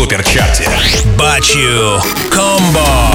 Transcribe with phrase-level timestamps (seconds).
[0.00, 0.66] суперчарте.
[1.18, 3.10] Бачу комбо.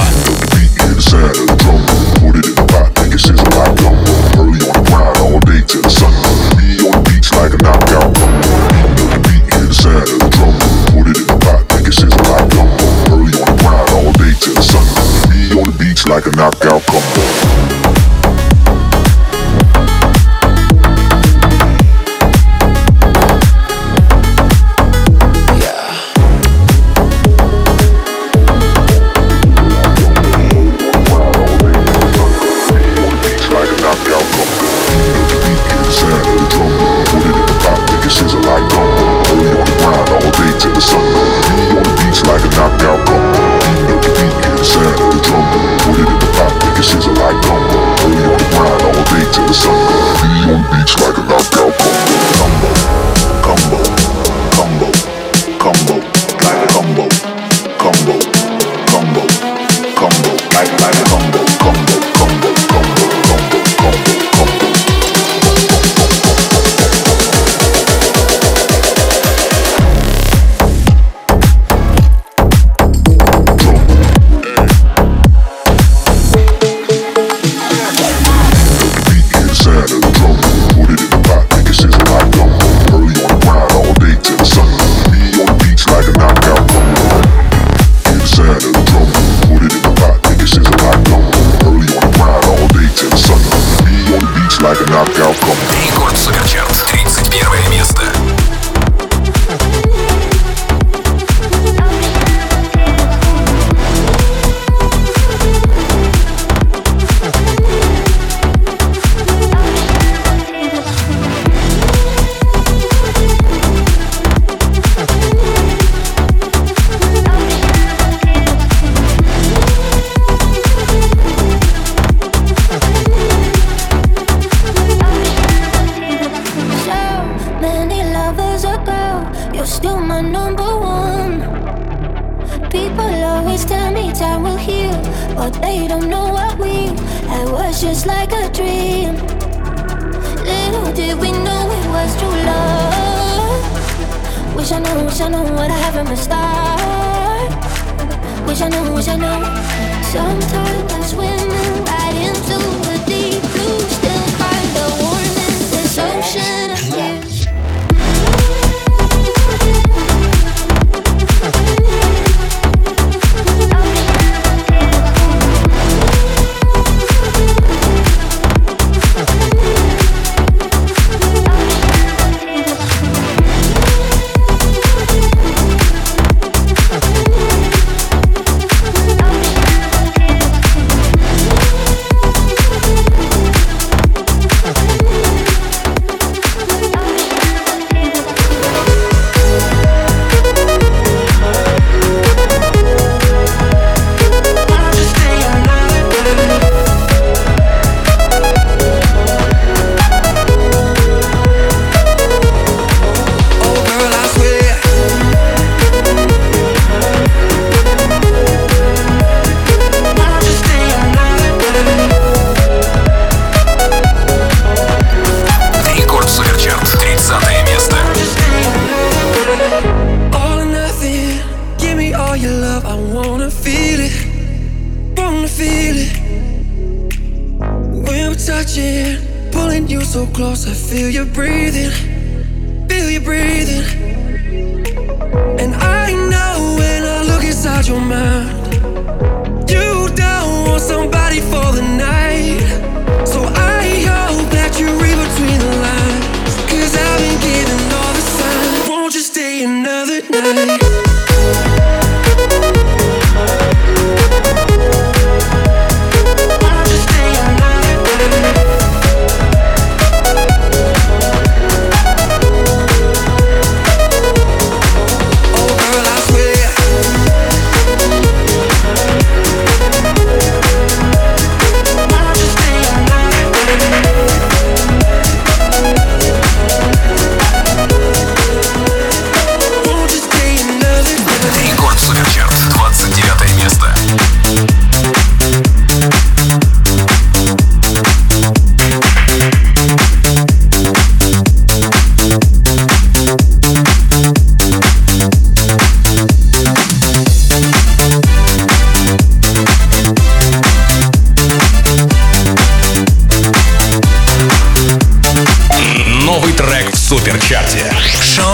[95.90, 96.75] Игорь Сакачев.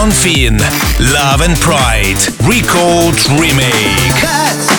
[0.02, 0.58] Sean Finn,
[1.12, 4.71] Love and Pride, Record Remake.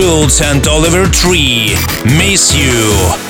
[0.00, 1.76] Schulz and Oliver Tree.
[2.06, 3.29] Miss You.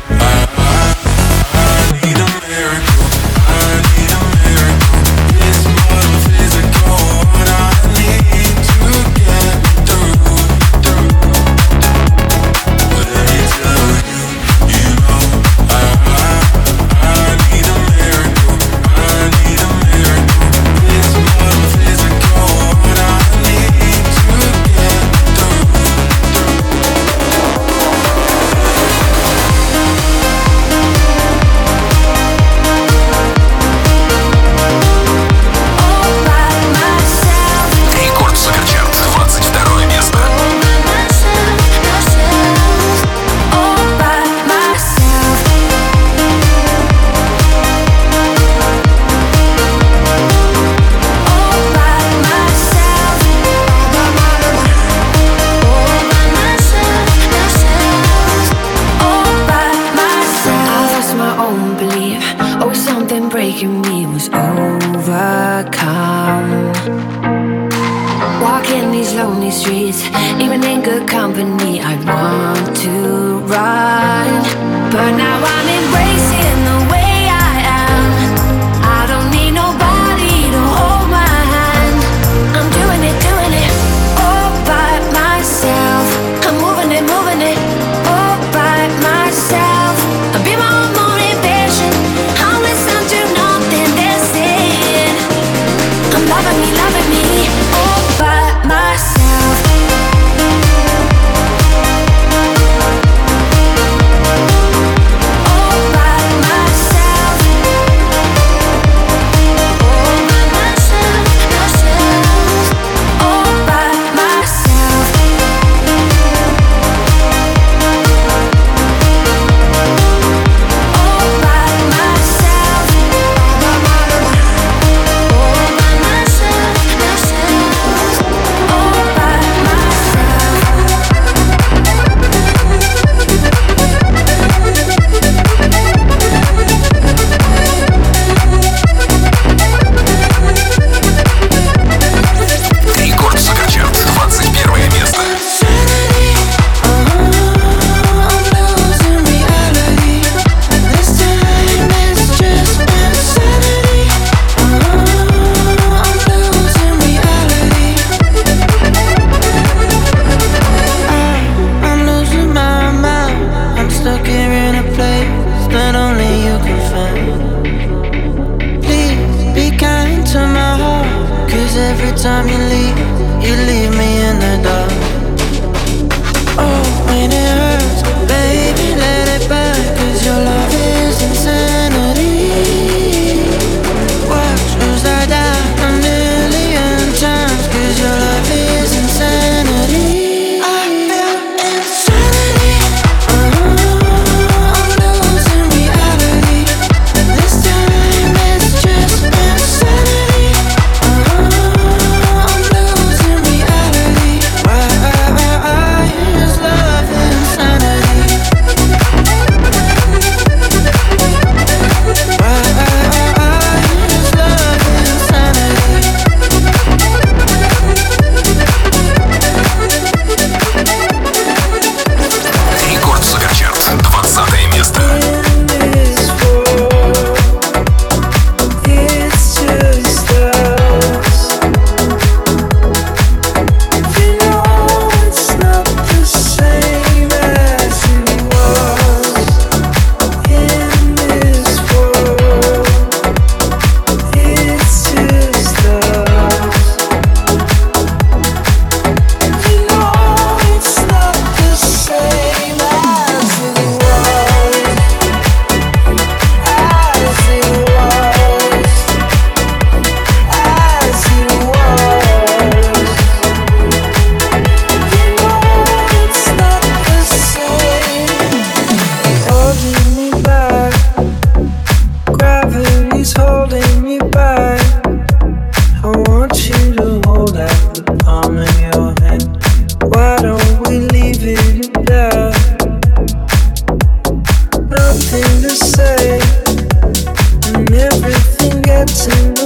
[289.27, 289.60] listen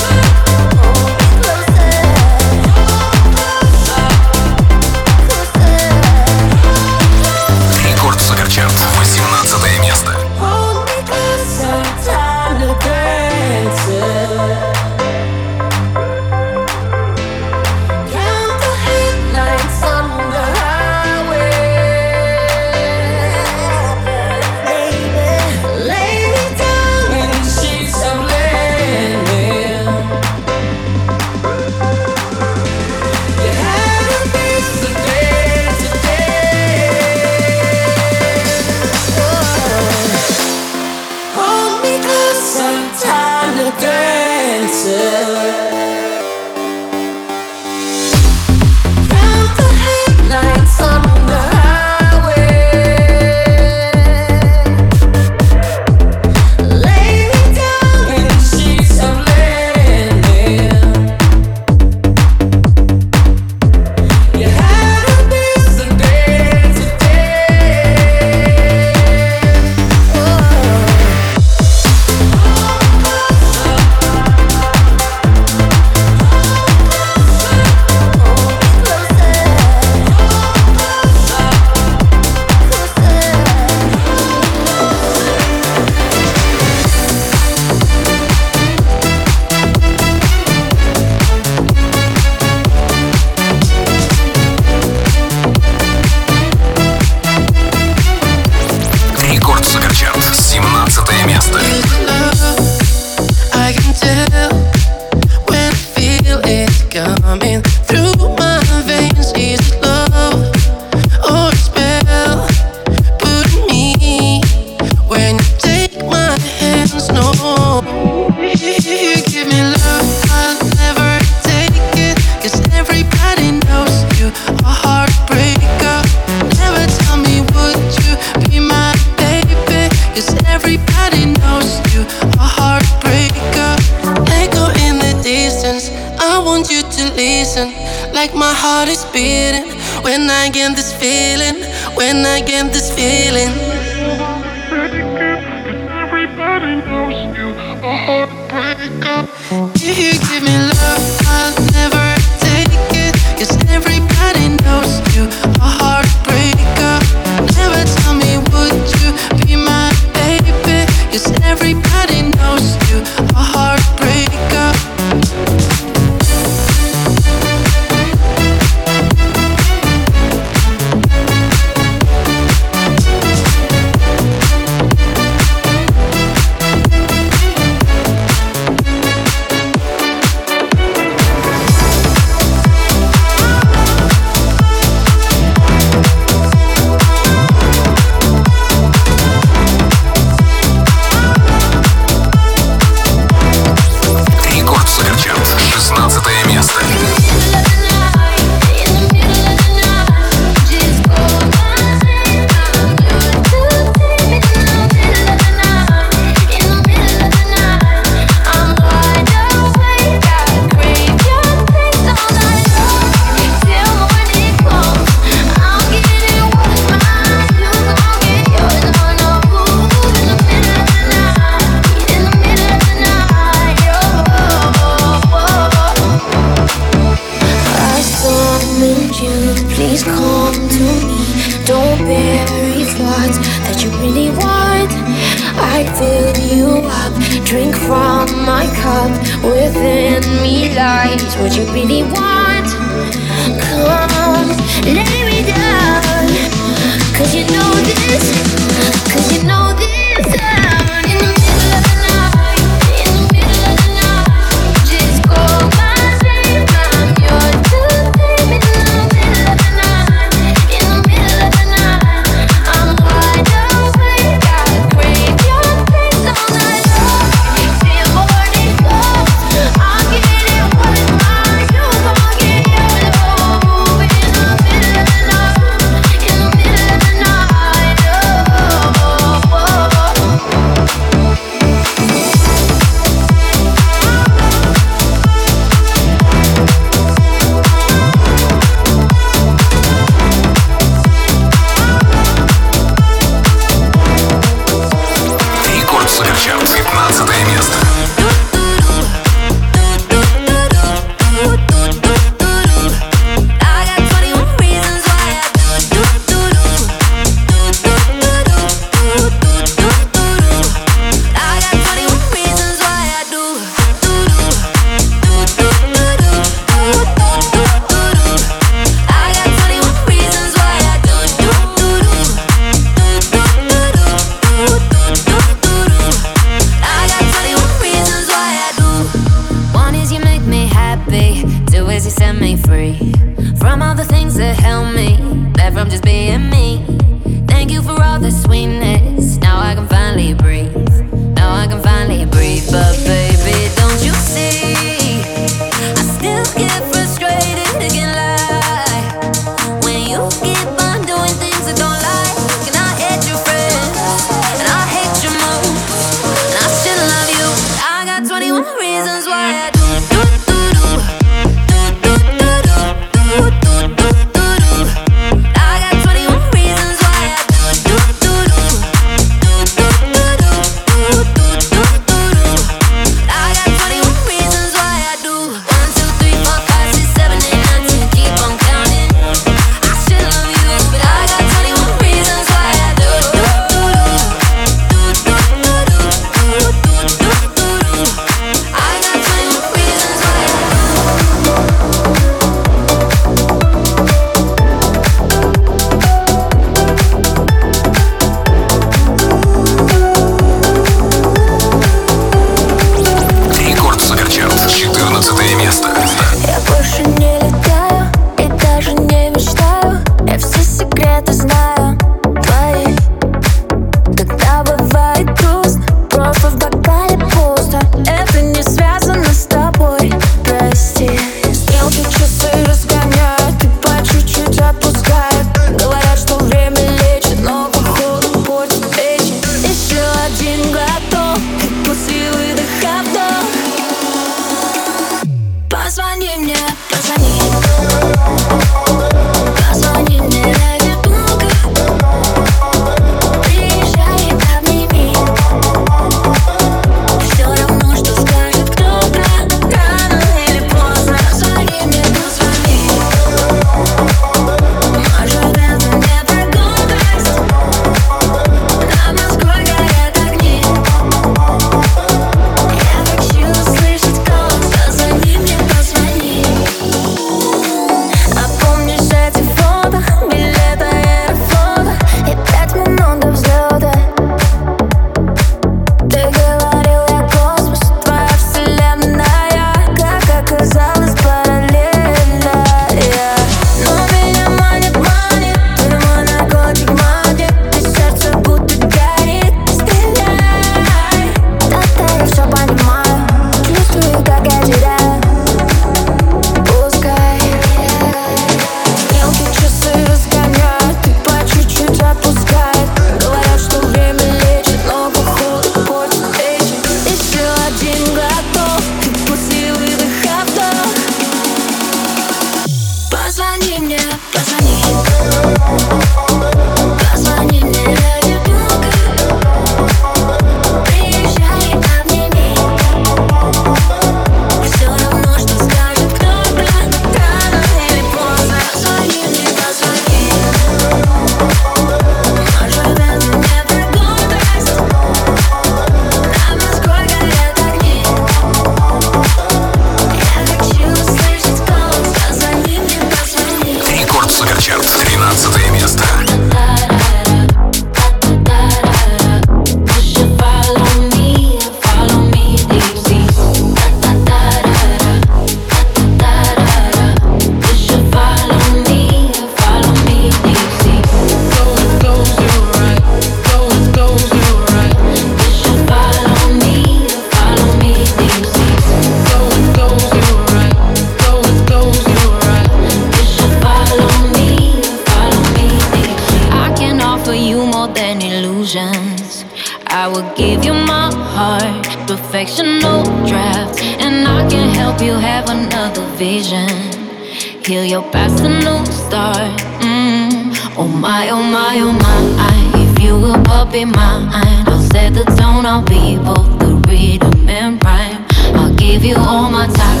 [590.94, 592.80] my, oh my, oh my.
[592.80, 594.28] If you will puppy mine,
[594.66, 595.66] I'll set the tone.
[595.66, 598.24] I'll be both the rhythm and rhyme.
[598.54, 600.00] I'll give you all my time.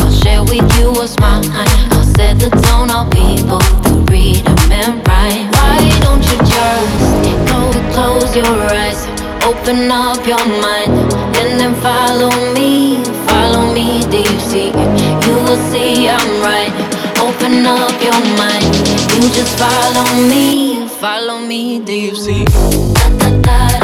[0.00, 1.44] I'll share with you what's mine.
[1.92, 2.90] I'll set the tone.
[2.90, 5.50] I'll be both the rhythm and rhyme.
[5.56, 7.60] Why don't you just go
[7.92, 9.06] close your eyes?
[9.44, 10.92] Open up your mind
[11.38, 13.02] and then follow me.
[13.28, 14.68] Follow me, deep sea.
[15.26, 16.93] You will see I'm right.
[17.36, 18.74] Open up your mind.
[19.14, 20.86] You just follow me.
[20.88, 22.44] Follow me, deep sea.
[22.44, 23.83] Da, da, da,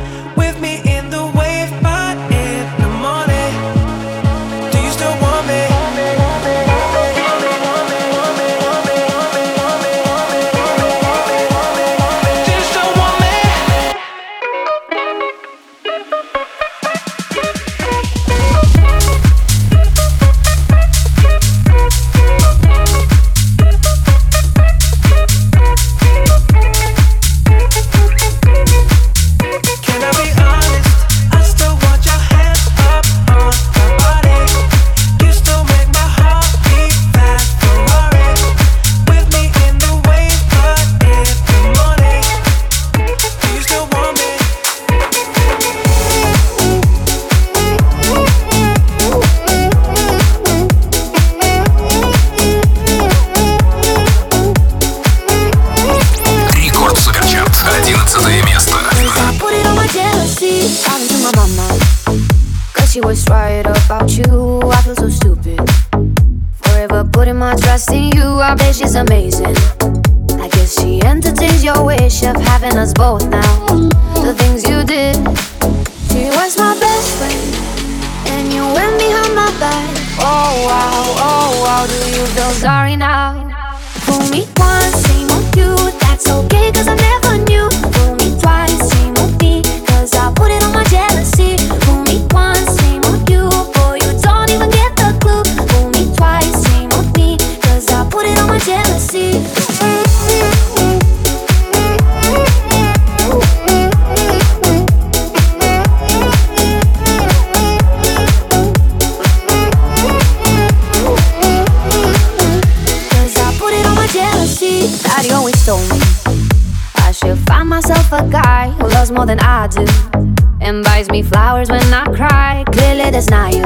[121.11, 122.63] me flowers when I cry.
[122.71, 123.65] Clearly, that's not you.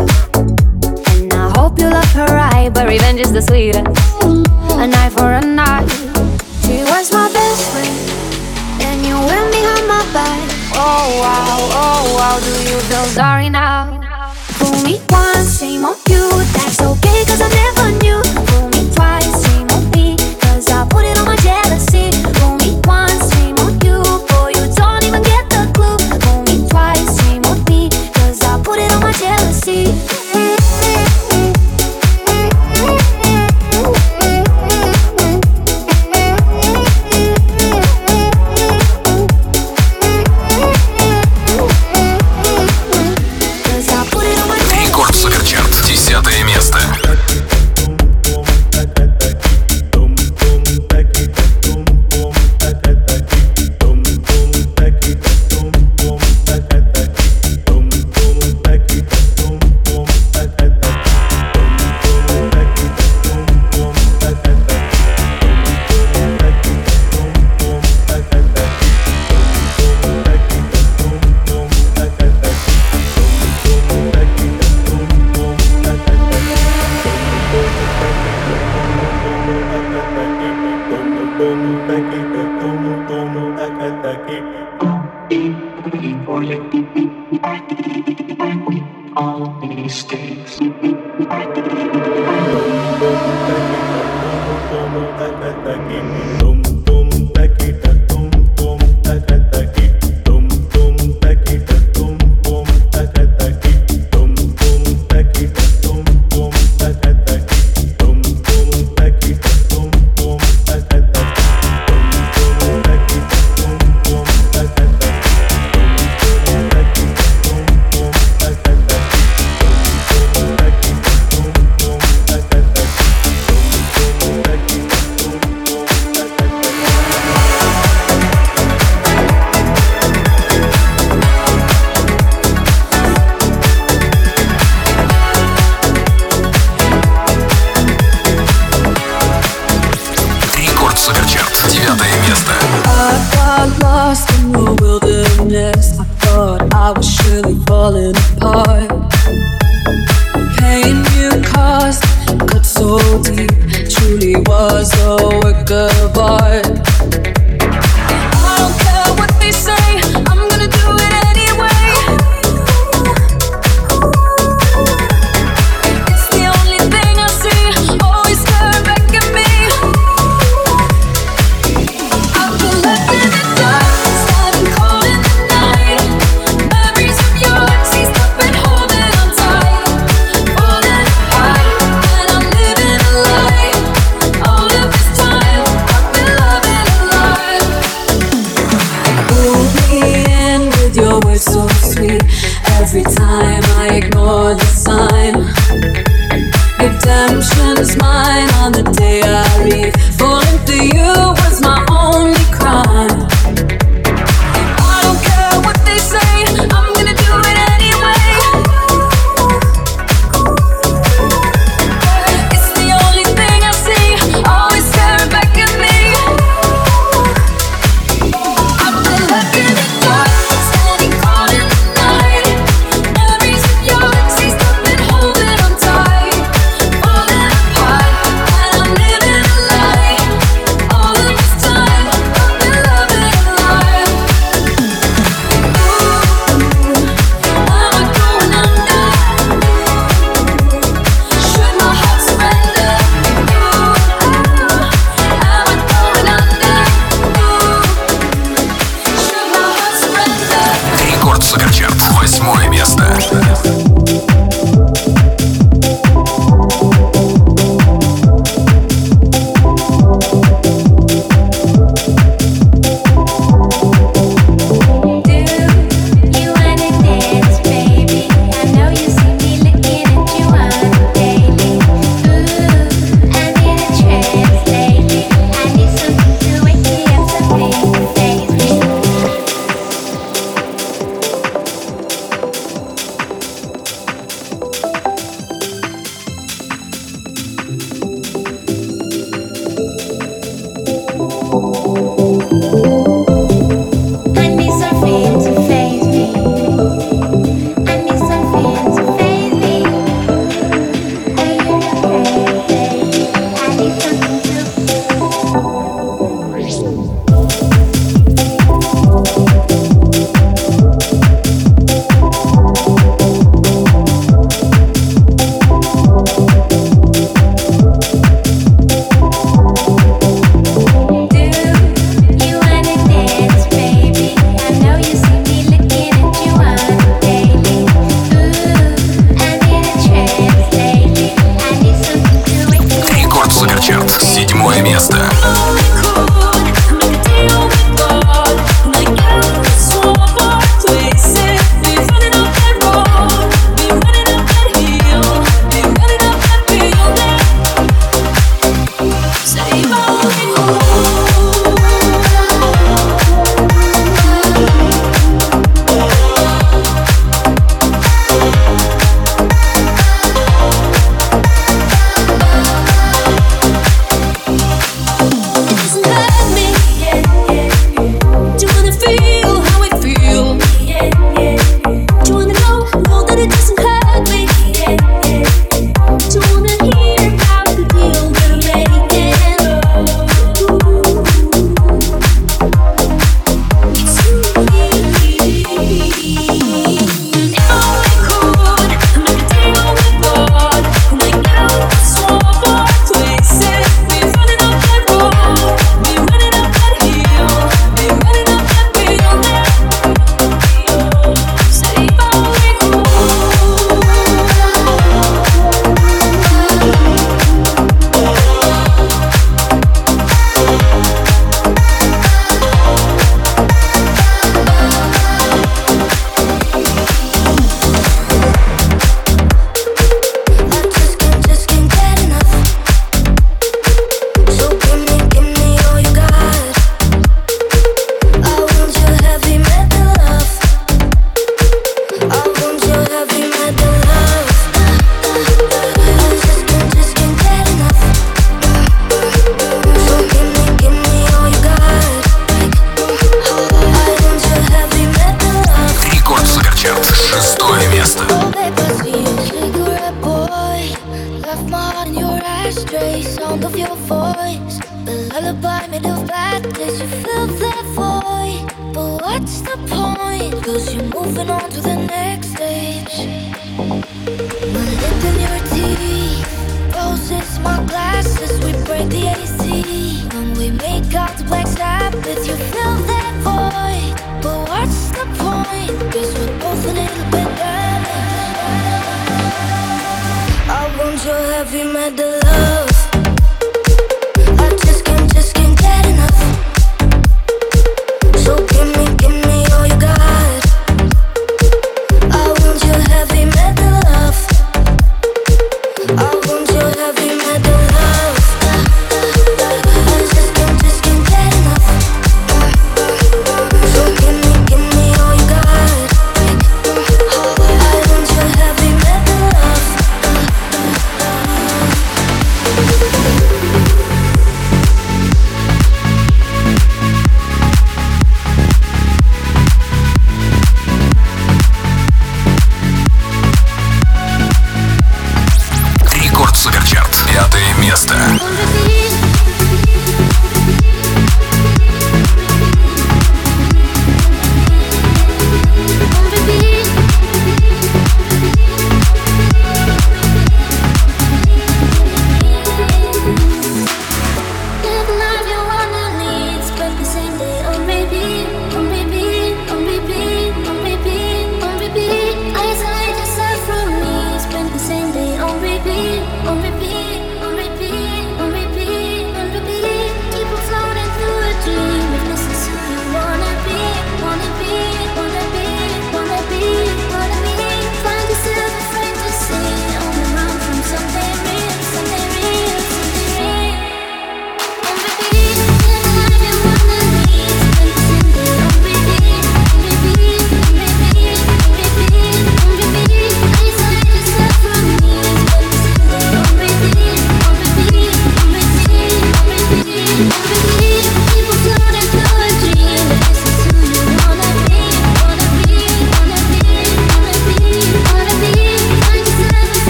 [1.22, 4.15] And I hope you love her right, but revenge is the sweetest.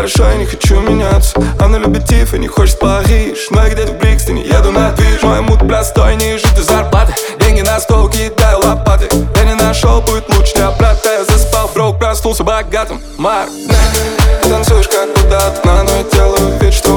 [0.00, 1.34] хорошо, я не хочу меняться.
[1.58, 3.48] Она любит Тиф и не хочет Париж.
[3.50, 5.22] Но я где-то в Брикстоне еду на движ.
[5.22, 9.08] Мой мут простой, ниже ты зарплаты Деньги на стол, кидаю лопаты.
[9.36, 13.02] Я не нашел, будет лучше для брата Я заспал, брок, проснулся богатым.
[13.18, 13.50] Марк,
[14.42, 16.89] танцуешь как куда-то, но я делаю вид, что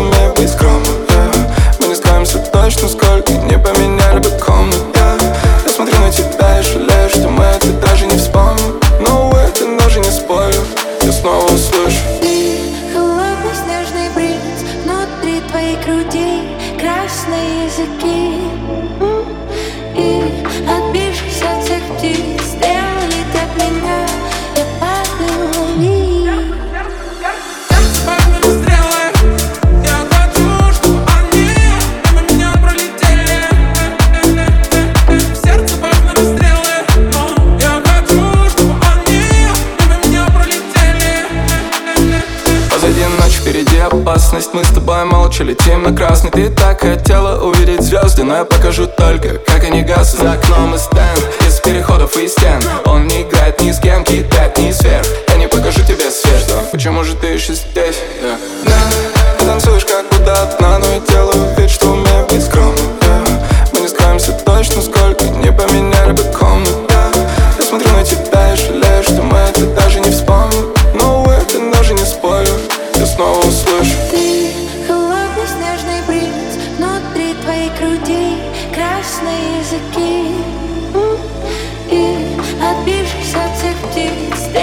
[46.24, 50.22] красный Ты так хотела увидеть звезды Но я покажу только, как они гаснут.
[50.22, 54.58] За окном и стенд, из переходов и стен Он не играет ни с кем, кидает
[54.58, 57.73] ни сверх Я не покажу тебе свет, Почему же ты счастлив?
[79.60, 80.36] языки.
[81.90, 82.18] И
[82.62, 84.63] обижешься тех птиц.